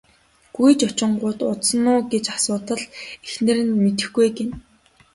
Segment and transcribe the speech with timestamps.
[0.55, 2.81] Гүйж очингуут удсан уу гэж асуутал
[3.27, 4.53] эхнэр нь мэдэхгүй ээ гэнэ.